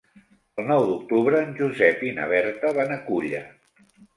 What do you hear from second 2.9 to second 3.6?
a Culla.